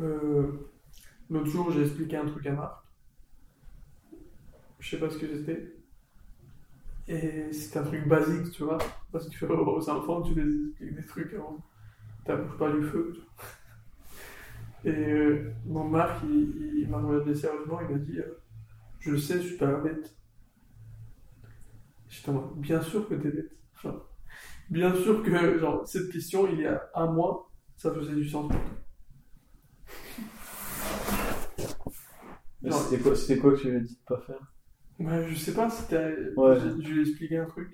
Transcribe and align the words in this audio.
Euh, 0.00 0.70
L'autre 1.28 1.46
jour, 1.46 1.72
j'ai 1.72 1.82
expliqué 1.82 2.16
un 2.16 2.26
truc 2.26 2.46
à 2.46 2.52
Marc. 2.52 2.84
Je 4.78 4.90
sais 4.90 4.98
pas 4.98 5.10
ce 5.10 5.18
que 5.18 5.26
c'était. 5.26 5.74
Et 7.08 7.52
c'était 7.52 7.78
un 7.80 7.84
truc 7.84 8.06
basique, 8.06 8.52
tu 8.52 8.62
vois. 8.62 8.78
Parce 9.10 9.28
que 9.28 9.44
aux 9.46 9.90
enfants, 9.90 10.22
tu 10.22 10.34
les 10.34 10.68
expliques 10.68 10.94
des 10.94 11.06
trucs 11.06 11.34
avant. 11.34 11.58
T'approches 12.24 12.58
pas 12.58 12.72
du 12.72 12.82
feu. 12.84 13.12
Et 14.84 14.90
euh, 14.90 15.52
mon 15.64 15.84
Marc, 15.84 16.22
il, 16.24 16.86
m'a 16.88 16.98
regardé 16.98 17.34
sérieusement, 17.34 17.80
il 17.80 17.88
m'a 17.88 17.98
dit 17.98 18.18
euh, 18.18 18.40
Je 19.00 19.16
sais, 19.16 19.42
je 19.42 19.48
suis 19.48 19.56
pas 19.56 19.72
bête. 19.80 20.14
J'étais 22.08 22.30
bien 22.56 22.80
sûr 22.80 23.08
que 23.08 23.14
t'es 23.14 23.30
bête. 23.30 23.52
Bien 24.70 24.94
sûr 24.94 25.22
que 25.22 25.58
genre, 25.58 25.86
cette 25.86 26.10
question, 26.10 26.48
il 26.48 26.60
y 26.60 26.66
a 26.66 26.88
un 26.94 27.06
mois, 27.06 27.50
ça 27.76 27.92
faisait 27.92 28.14
du 28.14 28.28
sens 28.28 28.50
pour 28.50 28.60
toi. 28.60 28.86
Mais 32.55 32.55
Non. 32.55 32.55
C'était 32.70 33.02
quoi, 33.02 33.16
c'était 33.16 33.38
quoi 33.38 33.52
que 33.54 33.60
tu 33.60 33.70
lui 33.70 33.76
as 33.76 33.80
dit 33.80 33.94
de 33.94 34.04
pas 34.06 34.20
faire? 34.20 34.40
Ouais, 34.98 35.26
je 35.28 35.34
sais 35.34 35.54
pas, 35.54 35.70
c'était. 35.70 36.14
Ouais. 36.36 36.56
Je, 36.60 36.82
je 36.82 36.88
lui 36.92 36.98
ai 36.98 37.02
expliqué 37.08 37.38
un 37.38 37.46
truc. 37.46 37.70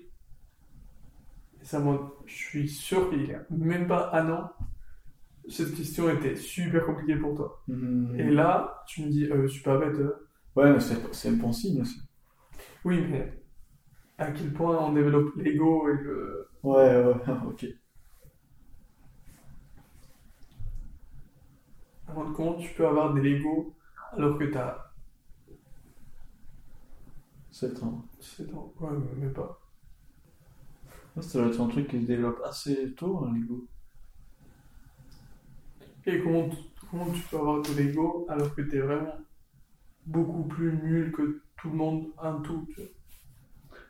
Et 1.61 1.65
ça 1.65 1.79
m'a. 1.79 1.99
Je 2.25 2.33
suis 2.35 2.69
sûr 2.69 3.09
qu'il 3.09 3.25
y 3.27 3.33
a 3.33 3.43
même 3.49 3.87
pas 3.87 4.11
un 4.13 4.29
an, 4.31 4.51
cette 5.49 5.75
question 5.75 6.09
était 6.09 6.35
super 6.35 6.85
compliquée 6.85 7.15
pour 7.15 7.35
toi. 7.35 7.63
Mhm. 7.67 8.15
Et 8.19 8.29
là, 8.31 8.83
tu 8.87 9.03
me 9.03 9.09
dis, 9.09 9.25
euh, 9.25 9.43
je 9.43 9.47
suis 9.47 9.63
pas 9.63 9.77
bête. 9.77 9.95
euh. 9.99 10.27
Ouais, 10.55 10.71
mais 10.73 10.79
c'est, 10.79 10.95
c'est 11.13 11.29
un 11.29 11.33
bon 11.33 11.51
signe 11.53 11.81
aussi. 11.81 11.99
Oui, 12.85 13.01
mais 13.09 13.33
à 14.19 14.31
quel 14.31 14.53
point 14.53 14.77
on 14.79 14.93
développe 14.93 15.35
l'ego 15.37 15.89
et 15.89 15.93
le. 16.03 16.49
Ouais, 16.63 17.03
ouais, 17.05 17.13
ok. 17.47 17.65
À 22.07 22.13
fin 22.13 22.23
de 22.29 22.33
compte, 22.33 22.59
tu 22.61 22.73
peux 22.75 22.87
avoir 22.87 23.13
de 23.13 23.19
l'ego 23.19 23.75
alors 24.13 24.39
que 24.39 24.45
t'as. 24.45 24.82
7 27.53 27.81
ans. 27.83 28.05
7 28.19 28.53
ans. 28.53 28.73
Ouais, 28.81 28.89
mais 28.91 29.21
même 29.21 29.33
pas. 29.33 29.61
Ça 31.21 31.39
doit 31.39 31.47
être 31.47 31.61
un 31.61 31.67
truc 31.67 31.87
qui 31.87 32.01
se 32.01 32.05
développe 32.05 32.41
assez 32.43 32.93
tôt, 32.93 33.23
hein, 33.23 33.31
l'ego. 33.33 33.67
Et 36.05 36.19
comment, 36.21 36.49
comment 36.91 37.11
tu 37.11 37.21
peux 37.23 37.37
avoir 37.37 37.61
de 37.61 37.73
l'ego 37.73 38.25
alors 38.29 38.53
que 38.55 38.61
t'es 38.61 38.79
vraiment 38.79 39.17
beaucoup 40.05 40.43
plus 40.43 40.73
nul 40.73 41.11
que 41.11 41.41
tout 41.57 41.69
le 41.69 41.75
monde, 41.77 42.07
un 42.21 42.35
tout, 42.41 42.67
tu 42.73 42.81
vois. 42.81 42.89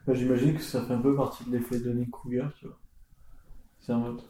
Bah, 0.08 0.14
j'imagine 0.14 0.56
que 0.56 0.62
ça 0.62 0.82
fait 0.86 0.94
un 0.94 1.02
peu 1.02 1.16
partie 1.16 1.46
de 1.46 1.52
l'effet 1.58 1.80
Denis 1.80 2.10
Kruger, 2.12 2.48
tu 2.58 2.68
vois. 2.68 2.80
C'est 3.82 3.92
un 3.94 4.00
mode. 4.00 4.22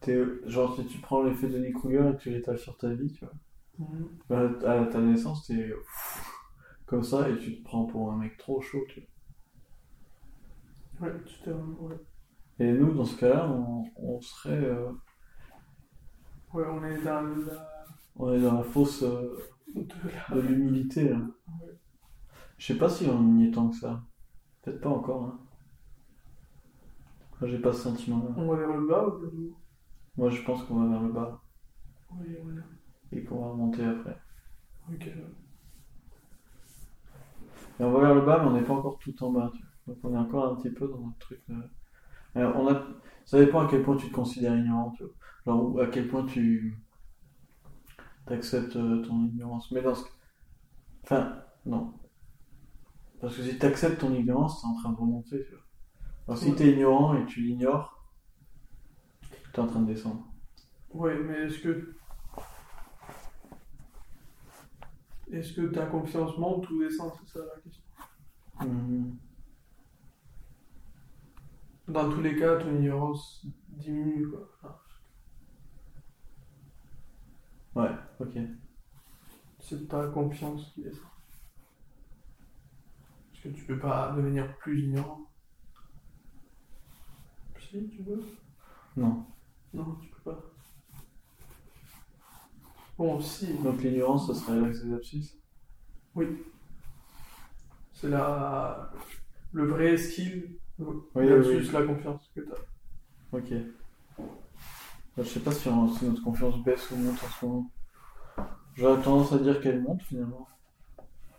t'es- 0.00 0.24
genre, 0.46 0.76
si 0.76 0.86
tu 0.86 0.98
prends 0.98 1.22
l'effet 1.22 1.48
Denis 1.48 1.72
Kruger 1.72 2.10
et 2.10 2.16
que 2.16 2.22
tu 2.22 2.30
l'étales 2.30 2.58
sur 2.58 2.76
ta 2.78 2.88
vie, 2.94 3.12
tu 3.12 3.24
vois. 3.24 3.34
Mhm. 3.78 4.08
Bah, 4.28 4.50
à 4.66 4.86
ta 4.86 5.00
naissance, 5.00 5.46
t'es 5.46 5.72
comme 6.90 7.02
ça 7.04 7.28
et 7.28 7.38
tu 7.38 7.56
te 7.58 7.64
prends 7.64 7.86
pour 7.86 8.10
un 8.12 8.16
mec 8.16 8.36
trop 8.36 8.60
chaud, 8.60 8.84
tu 8.88 9.00
vois. 11.00 11.08
Ouais, 11.08 11.14
tu 11.24 11.40
t'es. 11.42 11.52
Ouais. 11.52 11.96
Et 12.58 12.72
nous, 12.72 12.92
dans 12.92 13.04
ce 13.04 13.16
cas-là, 13.18 13.48
on, 13.48 13.84
on 13.96 14.20
serait. 14.20 14.58
euh, 14.64 14.90
Ouais, 16.52 16.64
on 16.68 16.84
est 16.84 17.00
dans 17.02 17.22
la. 17.22 17.88
on 18.16 18.32
est 18.34 18.40
dans 18.40 18.54
la 18.54 18.64
fosse 18.64 19.02
euh, 19.04 19.38
de 19.74 20.40
l'humilité. 20.40 21.12
Ouais. 21.12 21.18
Je 22.58 22.66
sais 22.66 22.78
pas 22.78 22.90
si 22.90 23.06
on 23.06 23.38
y 23.38 23.46
est 23.46 23.50
tant 23.52 23.70
que 23.70 23.76
ça. 23.76 24.02
Peut-être 24.62 24.80
pas 24.80 24.90
encore, 24.90 25.24
hein. 25.24 25.40
Moi, 27.40 27.48
j'ai 27.48 27.58
pas 27.60 27.72
ce 27.72 27.82
sentiment-là. 27.84 28.34
On 28.36 28.48
va 28.48 28.56
vers 28.56 28.76
le 28.76 28.86
bas 28.86 29.06
ou 29.08 29.18
vers 29.20 29.30
le 29.30 29.38
haut? 29.48 29.56
Moi, 30.16 30.28
je 30.30 30.42
pense 30.42 30.62
qu'on 30.64 30.80
va 30.82 30.88
vers 30.90 31.02
le 31.02 31.12
bas 31.12 31.40
Oui, 32.10 32.36
voilà. 32.42 32.62
et 33.12 33.24
qu'on 33.24 33.40
va 33.40 33.46
remonter 33.52 33.84
après. 33.84 34.18
Ok. 34.92 35.08
Et 37.80 37.84
on 37.84 37.92
va 37.92 38.00
vers 38.00 38.14
le 38.14 38.20
bas, 38.22 38.38
mais 38.40 38.48
on 38.48 38.52
n'est 38.52 38.62
pas 38.62 38.74
encore 38.74 38.98
tout 38.98 39.24
en 39.24 39.32
bas. 39.32 39.50
tu 39.54 39.62
vois. 39.62 39.94
Donc 39.94 39.98
on 40.04 40.14
est 40.14 40.18
encore 40.18 40.52
un 40.52 40.56
petit 40.56 40.70
peu 40.70 40.86
dans 40.88 40.98
notre 41.00 41.18
truc. 41.18 41.40
euh. 41.50 41.54
Alors, 42.34 42.56
on 42.58 42.68
a... 42.72 42.82
Ça 43.24 43.38
dépend 43.38 43.60
à 43.66 43.68
quel 43.70 43.82
point 43.82 43.96
tu 43.96 44.08
te 44.08 44.12
considères 44.14 44.56
ignorant. 44.56 44.92
Tu 44.92 45.04
vois. 45.04 45.12
Genre, 45.46 45.74
ou 45.74 45.80
à 45.80 45.86
quel 45.88 46.08
point 46.08 46.26
tu 46.26 46.78
acceptes 48.26 48.72
ton 48.74 49.26
ignorance. 49.26 49.70
Mais 49.72 49.82
dans 49.82 49.94
ce... 49.94 50.04
Enfin, 51.04 51.42
non. 51.66 51.94
Parce 53.20 53.36
que 53.36 53.42
si 53.42 53.58
tu 53.58 53.66
acceptes 53.66 54.00
ton 54.00 54.14
ignorance, 54.14 54.60
t'es 54.60 54.66
en 54.68 54.74
train 54.74 54.90
de 54.92 54.96
remonter. 54.96 55.44
Tu 55.44 55.52
vois. 55.52 55.64
Alors 56.28 56.38
si 56.38 56.50
Ouais. 56.50 56.54
t'es 56.54 56.72
ignorant 56.72 57.14
et 57.16 57.26
tu 57.26 57.40
l'ignores, 57.42 58.04
t'es 59.52 59.60
en 59.60 59.66
train 59.66 59.80
de 59.82 59.86
descendre. 59.92 60.26
Ouais, 60.90 61.18
mais 61.18 61.46
est-ce 61.46 61.58
que. 61.60 61.94
Est-ce 65.32 65.52
que 65.52 65.66
ta 65.66 65.86
confiance 65.86 66.36
monte 66.38 66.68
ou 66.70 66.80
descend 66.82 67.12
C'est 67.20 67.38
ça 67.38 67.44
la 67.44 67.60
question. 67.60 67.84
Mhm. 68.60 69.16
Dans 71.88 72.10
tous 72.10 72.20
les 72.20 72.36
cas, 72.36 72.56
ton 72.56 72.76
ignorance 72.76 73.46
diminue, 73.68 74.28
quoi. 74.28 74.48
Ouais, 77.74 77.90
ok. 78.18 78.36
c'est 79.60 79.88
ta 79.88 80.08
confiance 80.08 80.72
qui 80.74 80.82
descend. 80.82 81.06
Parce 83.30 83.44
que 83.44 83.48
tu 83.50 83.64
peux 83.64 83.78
pas 83.78 84.12
devenir 84.16 84.56
plus 84.58 84.82
ignorant. 84.82 85.30
Si, 87.58 87.88
tu 87.88 88.02
veux 88.02 88.20
Non. 88.96 89.24
Non, 89.72 89.94
tu 90.02 90.08
peux 90.08 90.32
pas. 90.32 90.49
Donc 93.00 93.82
l'ignorance, 93.82 94.26
ça 94.26 94.34
serait 94.34 94.94
abscisses 94.94 95.38
Oui. 96.14 96.26
C'est 97.94 98.10
la... 98.10 98.92
le 99.52 99.64
vrai 99.64 99.96
skill 99.96 100.50
Oui, 100.78 101.26
versus 101.26 101.68
oui, 101.68 101.72
la 101.72 101.82
confiance 101.86 102.30
que 102.34 102.40
tu 102.42 102.50
as. 102.52 103.36
Ok. 103.38 103.52
Bah, 104.18 105.22
Je 105.22 105.22
sais 105.24 105.40
pas 105.40 105.50
si, 105.52 105.70
notre 105.70 106.22
confiance 106.22 106.62
baisse 106.62 106.90
ou 106.90 106.96
monte 106.96 107.22
en 107.24 107.28
ce 107.28 107.46
moment. 107.46 107.70
J'aurais 108.74 109.02
tendance 109.02 109.32
à 109.32 109.38
dire 109.38 109.60
qu'elle 109.62 109.80
monte 109.80 110.02
finalement. 110.02 110.46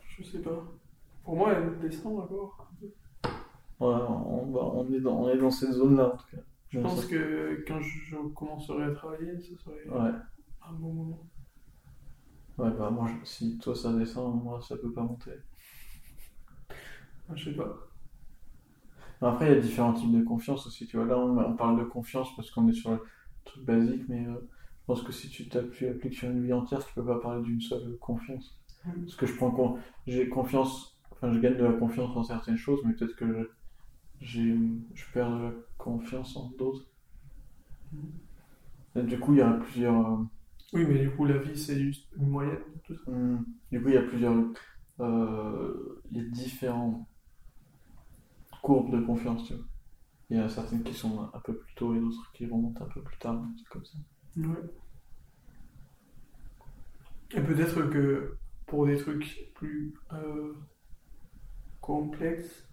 Je 0.08 0.24
sais 0.24 0.38
pas. 0.40 0.64
Pour 1.22 1.36
moi, 1.36 1.52
elle 1.52 1.78
descend 1.78 2.18
encore. 2.18 2.68
Ouais, 2.82 2.90
on, 3.80 4.46
bah, 4.46 4.60
on 4.74 4.92
est 4.92 5.00
dans, 5.00 5.22
on 5.22 5.28
est 5.28 5.38
dans 5.38 5.50
cette 5.50 5.72
zone-là 5.72 6.08
en 6.08 6.16
tout 6.16 6.26
cas. 6.36 6.42
Je 6.70 6.80
pense 6.80 7.06
que 7.06 7.64
quand 7.68 7.80
je 7.80 8.16
commencerai 8.34 8.84
à 8.84 8.90
travailler, 8.92 9.38
ce 9.38 9.54
serait 9.56 9.86
Ouais, 9.88 10.10
un 10.68 10.72
bon 10.72 10.92
moment. 10.92 11.26
Ouais 12.56 12.70
bah 12.70 12.88
moi, 12.90 13.06
je- 13.08 13.26
si 13.28 13.58
toi 13.58 13.74
ça 13.74 13.92
descend, 13.92 14.42
moi 14.42 14.58
ça 14.62 14.76
peut 14.78 14.92
pas 14.92 15.02
monter. 15.02 15.32
Ah, 17.28 17.34
Je 17.36 17.50
sais 17.50 17.56
pas. 17.56 17.92
Après, 19.20 19.46
il 19.46 19.54
y 19.54 19.58
a 19.58 19.60
différents 19.60 19.92
types 19.94 20.12
de 20.12 20.22
confiance 20.22 20.66
aussi. 20.66 20.86
Tu 20.86 20.96
vois, 20.96 21.06
là 21.06 21.18
on, 21.18 21.38
on 21.38 21.56
parle 21.56 21.78
de 21.78 21.84
confiance 21.84 22.34
parce 22.36 22.50
qu'on 22.50 22.68
est 22.68 22.72
sur 22.72 22.90
le 22.90 23.00
truc 23.44 23.64
basique, 23.64 24.02
mais 24.08 24.26
euh, 24.26 24.34
je 24.34 24.86
pense 24.86 25.02
que 25.02 25.12
si 25.12 25.28
tu 25.30 25.48
t'appuies 25.48 25.86
appliques 25.88 26.14
sur 26.14 26.28
une 26.30 26.44
vie 26.44 26.52
entière, 26.52 26.84
tu 26.84 26.92
peux 26.94 27.04
pas 27.04 27.20
parler 27.20 27.42
d'une 27.42 27.60
seule 27.60 27.96
confiance. 28.00 28.58
Mhm. 28.84 29.04
Parce 29.06 29.16
que 29.16 29.26
je 29.26 29.34
prends 29.36 29.50
con- 29.50 29.78
j'ai 30.06 30.28
confiance, 30.28 30.98
enfin 31.12 31.32
je 31.32 31.38
gagne 31.38 31.56
de 31.56 31.64
la 31.64 31.72
confiance 31.72 32.16
en 32.16 32.24
certaines 32.24 32.56
choses, 32.56 32.80
mais 32.84 32.92
peut-être 32.94 33.16
que 33.16 33.26
je, 33.26 33.44
j'ai, 34.20 34.56
je 34.94 35.04
perds 35.14 35.30
de 35.38 35.42
la 35.44 35.52
confiance 35.78 36.36
en 36.36 36.50
d'autres. 36.58 36.86
Et 38.96 39.02
du 39.02 39.18
coup, 39.18 39.34
il 39.34 39.38
y 39.38 39.42
a 39.42 39.50
plusieurs, 39.52 39.94
euh, 40.12 40.16
Oui, 40.72 40.86
mais 40.86 40.98
du 41.00 41.10
coup, 41.10 41.26
la 41.26 41.38
vie, 41.38 41.56
c'est 41.58 41.78
juste 41.78 42.08
une 42.16 42.28
moyenne 42.28 42.58
de 42.74 42.80
tout 42.84 42.94
ça. 43.04 43.10
hum, 43.10 43.44
du 43.70 43.82
coup, 43.82 43.88
il 43.88 43.94
y 43.94 43.98
a 43.98 44.02
plusieurs, 44.02 44.34
euh, 45.00 46.02
il 46.10 46.16
y 46.18 46.20
a 46.20 46.24
différents 46.30 47.06
courbes 48.62 48.90
de 48.92 49.04
confiance, 49.04 49.44
tu 49.46 49.54
vois. 49.54 49.64
Il 50.30 50.36
y 50.38 50.40
a 50.40 50.48
certaines 50.48 50.82
qui 50.82 50.94
sont 50.94 51.28
un 51.34 51.40
peu 51.40 51.54
plus 51.58 51.74
tôt 51.74 51.94
et 51.94 52.00
d'autres 52.00 52.32
qui 52.32 52.46
remontent 52.46 52.84
un 52.84 52.88
peu 52.88 53.02
plus 53.02 53.18
tard, 53.18 53.44
c'est 53.58 53.68
comme 53.68 53.84
ça. 53.84 53.98
Ouais. 54.36 54.70
Et 57.34 57.40
peut-être 57.42 57.90
que 57.90 58.36
pour 58.66 58.86
des 58.86 58.96
trucs 58.96 59.52
plus 59.54 59.94
euh, 60.12 60.54
complexes, 61.80 62.66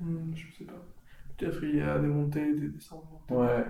hmm, 0.00 0.34
je 0.34 0.56
sais 0.58 0.64
pas. 0.64 0.84
Peut-être 1.38 1.64
il 1.64 1.76
y 1.76 1.80
a 1.80 1.98
des 1.98 2.08
montées, 2.08 2.54
des 2.54 2.68
descentes. 2.68 3.04
montées. 3.10 3.34
Ouais. 3.34 3.64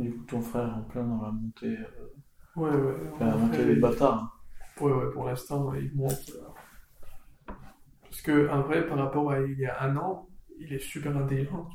Du 0.00 0.10
coup, 0.12 0.24
ton 0.24 0.40
frère 0.40 0.76
en 0.78 0.82
plein 0.82 1.04
dans 1.04 1.22
la 1.22 1.30
montée, 1.30 1.76
euh, 1.78 2.08
Ouais, 2.56 2.70
ouais. 2.70 2.96
la 3.20 3.36
montée 3.36 3.64
des 3.66 3.76
bâtards. 3.76 4.14
hein. 4.24 4.30
Ouais, 4.84 4.92
ouais, 4.92 5.10
pour 5.12 5.26
l'instant, 5.26 5.66
ouais, 5.66 5.84
il 5.84 5.94
monte. 5.94 6.30
euh. 6.34 7.52
Parce 8.02 8.22
que, 8.22 8.48
en 8.50 8.62
vrai, 8.62 8.86
par 8.86 8.98
rapport 8.98 9.30
à 9.30 9.40
il 9.40 9.58
y 9.58 9.66
a 9.66 9.82
un 9.82 9.96
an, 9.96 10.28
il 10.58 10.72
est 10.72 10.78
super 10.78 11.16
intelligent. 11.16 11.68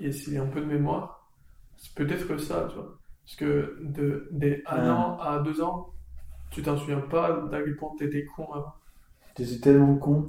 Et 0.00 0.12
s'il 0.12 0.36
a 0.38 0.42
un 0.42 0.46
peu 0.46 0.60
de 0.60 0.66
mémoire, 0.66 1.28
c'est 1.76 1.94
peut-être 1.94 2.38
ça, 2.38 2.66
tu 2.70 2.76
vois. 2.76 2.98
Parce 3.24 3.36
que 3.36 3.78
de, 3.82 4.28
des 4.32 4.62
un 4.66 4.88
Ah. 4.88 4.94
an 4.94 5.18
à 5.18 5.38
deux 5.40 5.60
ans, 5.60 5.92
tu 6.50 6.62
t'en 6.62 6.76
souviens 6.76 7.00
pas 7.00 7.42
d'à 7.50 7.62
quel 7.62 7.76
point 7.76 7.94
t'étais 7.98 8.24
con 8.24 8.50
avant. 8.52 8.74
T'étais 9.34 9.60
tellement 9.60 9.96
con, 9.96 10.26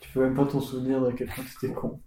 tu 0.00 0.10
peux 0.12 0.20
même 0.22 0.34
pas 0.34 0.46
t'en 0.46 0.60
souvenir 0.60 1.00
d'à 1.02 1.12
quel 1.12 1.28
point 1.28 1.44
t'étais 1.44 1.72
con. 1.74 2.00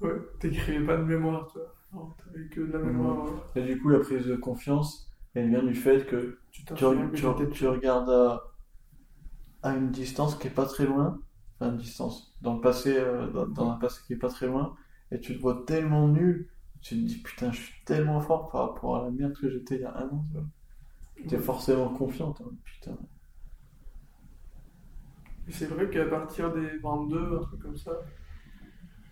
Ouais, 0.00 0.12
t'écrivais 0.40 0.84
pas 0.86 0.96
de 0.96 1.04
mémoire, 1.04 1.48
tu 1.52 1.58
vois. 1.58 1.74
T'avais 1.92 2.46
que 2.48 2.60
de 2.60 2.72
la 2.72 2.78
mémoire. 2.78 3.26
euh, 3.56 3.60
Et 3.60 3.62
du 3.62 3.80
coup, 3.80 3.88
la 3.88 4.00
prise 4.00 4.26
de 4.26 4.36
confiance, 4.36 5.08
elle 5.34 5.48
vient 5.50 5.62
du 5.62 5.74
fait 5.74 6.06
que 6.06 6.38
Tu 6.74 7.66
regardes 7.66 8.10
à, 8.10 8.42
à 9.62 9.74
une 9.76 9.90
distance 9.90 10.36
qui 10.36 10.48
est 10.48 10.50
pas 10.50 10.66
très 10.66 10.84
loin, 10.86 11.20
enfin 11.58 11.72
une 11.72 11.78
distance, 11.78 12.34
dans 12.42 12.54
le 12.54 12.60
passé, 12.60 12.94
euh, 12.96 13.28
dans, 13.30 13.46
dans 13.46 13.70
un 13.70 13.76
passé 13.76 14.00
qui 14.06 14.12
est 14.14 14.16
pas 14.16 14.28
très 14.28 14.46
loin, 14.46 14.74
et 15.10 15.20
tu 15.20 15.34
te 15.36 15.40
vois 15.40 15.64
tellement 15.66 16.08
nul, 16.08 16.50
tu 16.80 16.94
te 16.96 17.00
dis 17.00 17.18
putain, 17.22 17.52
je 17.52 17.60
suis 17.60 17.84
tellement 17.84 18.20
fort 18.20 18.50
par 18.50 18.68
rapport 18.68 18.96
à 18.96 19.04
la 19.04 19.10
merde 19.10 19.34
que 19.34 19.50
j'étais 19.50 19.76
il 19.76 19.80
y 19.82 19.84
a 19.84 19.96
un 19.96 20.08
an, 20.08 20.24
tu 20.28 20.34
vois. 20.38 20.46
T'es 21.28 21.36
Ouais. 21.36 21.42
forcément 21.44 21.88
confiant, 21.90 22.32
toi, 22.32 22.52
putain. 22.64 22.98
C'est 25.50 25.66
vrai 25.66 25.90
qu'à 25.90 26.06
partir 26.06 26.52
des 26.54 26.78
22, 26.78 27.36
un 27.36 27.40
truc 27.42 27.60
comme 27.60 27.76
ça, 27.76 27.92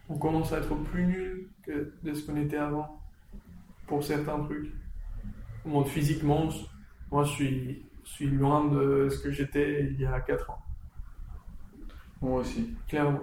on 0.09 0.19
commence 0.19 0.53
à 0.53 0.59
être 0.59 0.75
plus 0.85 1.07
nul 1.07 1.51
que 1.63 1.95
de 2.03 2.13
ce 2.15 2.27
qu'on 2.27 2.37
était 2.37 2.57
avant. 2.57 3.01
Pour 3.87 4.05
certains 4.05 4.41
trucs. 4.45 4.73
Bon, 5.65 5.85
physiquement, 5.85 6.49
moi 7.11 7.25
je 7.25 7.31
suis, 7.33 7.87
je 8.05 8.11
suis 8.11 8.27
loin 8.31 8.67
de 8.71 9.09
ce 9.11 9.19
que 9.23 9.31
j'étais 9.31 9.85
il 9.87 10.01
y 10.01 10.07
a 10.07 10.21
4 10.21 10.51
ans, 10.51 10.63
Moi 12.21 12.41
aussi. 12.41 12.75
clairement. 12.87 13.23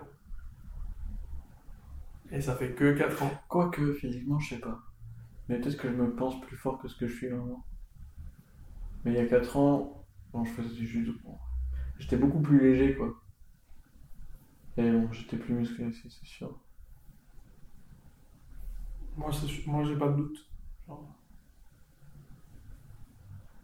Et 2.31 2.41
ça 2.41 2.55
fait 2.55 2.73
que 2.73 2.93
4 2.97 3.23
ans. 3.23 3.31
Quoique, 3.47 3.93
physiquement, 3.93 4.39
je 4.39 4.55
sais 4.55 4.59
pas. 4.61 4.79
Mais 5.47 5.59
peut-être 5.59 5.77
que 5.77 5.88
je 5.89 5.93
me 5.95 6.15
pense 6.15 6.41
plus 6.41 6.57
fort 6.57 6.79
que 6.79 6.88
ce 6.88 6.95
que 6.97 7.07
je 7.07 7.15
suis 7.15 7.29
maintenant. 7.29 7.63
Mais 9.03 9.11
il 9.11 9.17
y 9.17 9.19
a 9.19 9.27
4 9.27 9.57
ans, 9.57 10.05
bon, 10.33 10.43
je 10.45 10.51
faisais 10.51 10.73
du 10.75 10.88
judo. 10.88 11.13
bon, 11.23 11.38
J'étais 11.99 12.17
beaucoup 12.17 12.41
plus 12.41 12.59
léger, 12.59 12.95
quoi. 12.95 13.13
Et 14.77 14.91
bon, 14.91 15.11
j'étais 15.11 15.38
plus 15.38 15.53
musclé 15.53 15.85
aussi, 15.85 16.09
c'est 16.09 16.25
sûr. 16.25 16.59
Moi, 19.17 19.31
moi 19.67 19.83
j'ai 19.83 19.97
pas 19.97 20.09
de 20.09 20.17
doute. 20.17 20.38
Genre, 20.88 21.06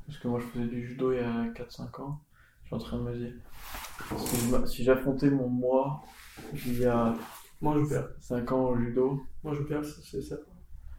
Parce 0.08 0.20
que 0.20 0.28
moi, 0.28 0.40
je 0.40 0.46
faisais 0.46 0.68
du 0.68 0.88
judo 0.88 1.12
il 1.12 1.18
y 1.18 1.20
a 1.20 1.48
4-5 1.50 2.02
ans. 2.02 2.20
Je 2.64 2.68
suis 2.68 2.76
en 2.76 2.80
train 2.80 2.98
de 2.98 3.04
me 3.04 3.18
dire, 3.18 3.34
si 4.68 4.84
j'affrontais 4.84 5.30
mon 5.30 5.50
moi 5.50 6.04
il 6.66 6.80
y 6.80 6.86
a 6.86 7.14
moi 7.62 7.78
je 7.78 7.86
perds. 7.86 8.10
5 8.20 8.52
ans 8.52 8.70
au 8.70 8.78
judo, 8.78 9.24
Moi 9.44 9.54
je 9.54 9.62
perds, 9.64 9.86
c'est 9.86 10.22
ça. 10.22 10.36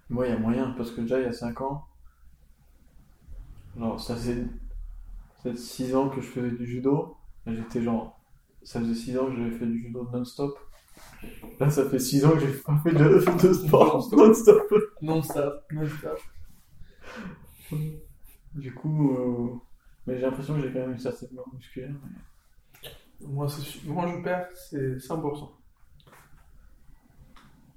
moi, 0.09 0.27
il 0.27 0.31
y 0.31 0.33
a 0.33 0.39
moyen, 0.39 0.71
parce 0.77 0.93
que 0.93 1.01
déjà, 1.01 1.19
il 1.19 1.25
y 1.25 1.29
a 1.29 1.33
5 1.33 1.61
ans, 1.61 1.87
genre, 3.77 4.01
ça 4.01 4.15
faisait 4.15 4.47
6 5.57 5.95
ans 5.97 6.09
que 6.09 6.21
je 6.21 6.29
faisais 6.29 6.53
du 6.53 6.67
judo, 6.67 7.17
j'étais 7.47 7.83
genre, 7.83 8.21
ça 8.63 8.81
faisait 8.81 8.95
6 8.95 9.19
ans 9.19 9.27
que 9.27 9.37
j'avais 9.37 9.51
fait 9.59 9.67
du 9.67 9.83
judo 9.83 10.09
non-stop. 10.13 10.57
Là, 11.61 11.71
ça 11.71 11.89
fait 11.89 11.99
6 11.99 12.25
ans 12.25 12.33
que 12.33 12.41
j'ai 12.41 12.53
pas 12.53 12.77
fait 12.83 12.93
de, 12.93 13.49
de 13.49 13.53
sport 13.53 13.97
Non-stop. 13.97 14.19
non-stop. 14.19 14.95
Non 15.01 15.23
stop, 15.23 15.65
non 15.71 15.87
stop. 15.87 16.19
Du 18.55 18.75
coup, 18.75 19.17
euh, 19.17 19.61
mais 20.07 20.17
j'ai 20.17 20.23
l'impression 20.23 20.57
que 20.57 20.63
j'ai 20.63 20.73
quand 20.73 20.81
même 20.81 20.93
une 20.93 20.99
certaine 20.99 21.29
masse 21.33 21.53
musculaire. 21.55 21.95
Moi, 23.21 23.47
moi 23.87 24.07
je 24.09 24.23
perds, 24.23 24.49
c'est 24.55 24.97
100%. 24.97 25.51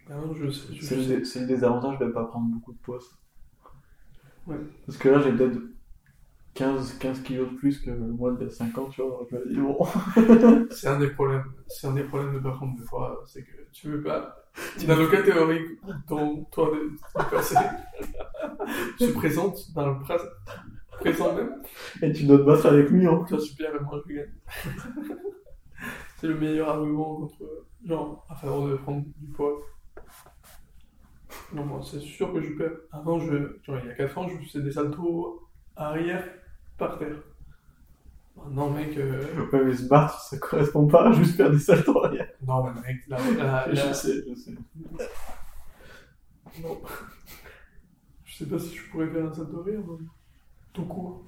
Ah 0.10 0.14
je 0.36 0.50
je 0.50 0.86
C'est 0.86 1.40
le, 1.40 1.48
désavantage 1.48 1.98
de 2.00 2.06
ne 2.06 2.12
pas 2.12 2.26
prendre 2.26 2.48
beaucoup 2.54 2.74
de 2.74 2.78
poids. 2.80 3.00
Ouais. 4.48 4.58
Parce 4.86 4.98
que 4.98 5.10
là, 5.10 5.20
j'ai 5.22 5.32
peut-être 5.32 5.60
15, 6.56 7.00
15 7.00 7.22
kilos 7.24 7.52
de 7.52 7.56
plus 7.58 7.80
que 7.80 7.92
moi 7.92 8.32
de 8.32 8.48
5 8.48 8.78
ans, 8.78 8.90
tu 8.90 9.02
vois. 9.02 9.12
donc 9.12 9.28
Je 9.30 9.36
me 9.36 9.50
dis, 9.50 9.60
bon. 9.60 10.66
C'est 10.72 10.88
un 10.88 10.98
des 10.98 11.10
problèmes. 11.10 11.44
C'est 11.68 11.88
un 11.88 11.94
des 11.94 12.04
problèmes 12.04 12.34
de 12.34 12.40
pas 12.40 12.52
prendre 12.52 12.80
de 12.80 12.84
poids, 12.84 13.22
c'est 13.28 13.44
que 13.44 13.52
tu 13.74 13.90
veux 13.90 14.02
pas. 14.02 14.42
Le 14.88 15.12
cas 15.12 15.22
théorique 15.22 15.68
dont 16.08 16.46
toi 16.46 16.72
de 16.72 17.30
passé 17.30 17.56
se 18.98 19.12
présente 19.12 19.74
dans 19.74 19.88
le 19.88 20.00
présent 21.02 21.36
même, 21.36 21.62
Et 22.02 22.14
tu 22.14 22.24
dois 22.24 22.38
te 22.38 22.44
battre 22.44 22.68
avec 22.68 22.90
lui, 22.90 23.06
hein. 23.06 23.26
toi 23.28 23.38
super 23.38 23.76
et 23.76 23.80
moi 23.82 24.02
je 24.08 24.14
gagne. 24.14 24.32
c'est 26.18 26.28
le 26.28 26.40
meilleur 26.40 26.70
argument 26.70 27.16
contre 27.16 27.36
genre 27.86 28.26
à 28.30 28.36
faveur 28.36 28.66
de 28.70 28.76
prendre 28.76 29.04
du 29.18 29.28
poids. 29.34 29.60
Non, 31.52 31.66
moi 31.66 31.82
c'est 31.84 32.00
sûr 32.00 32.32
que 32.32 32.40
je 32.40 32.54
perds. 32.54 32.78
Avant, 32.94 33.20
je, 33.20 33.60
genre, 33.64 33.78
il 33.84 33.88
y 33.88 33.92
a 33.92 33.96
4 33.96 34.18
ans, 34.18 34.28
je 34.30 34.38
faisais 34.48 34.64
des 34.64 34.72
saltos 34.72 35.42
arrière 35.76 36.24
par 36.78 36.98
terre. 36.98 37.16
Maintenant, 38.36 38.70
mec, 38.70 38.96
euh, 38.98 39.24
Ouais, 39.52 39.64
mais 39.66 39.74
se 39.76 39.88
battre, 39.88 40.20
ça 40.22 40.38
correspond 40.38 40.88
pas 40.88 41.08
à 41.10 41.12
juste 41.14 41.36
faire 41.38 41.50
des 41.52 41.60
saltos 41.60 42.04
arrière. 42.04 42.28
non, 42.46 42.64
mais 42.64 42.82
mec, 42.82 42.98
la, 43.08 43.18
la- 43.18 43.68
la- 43.68 43.74
Je 43.74 43.94
sais, 43.94 44.24
je 44.30 44.36
sais. 44.36 44.52
Non. 46.62 46.82
Je 48.24 48.36
sais 48.38 48.46
pas 48.46 48.60
si 48.60 48.76
je 48.76 48.90
pourrais 48.90 49.08
faire 49.08 49.26
un 49.28 49.34
salto 49.34 49.62
arrière, 49.62 49.80
mais 49.88 50.06
tout 50.74 50.86
court. 50.86 51.24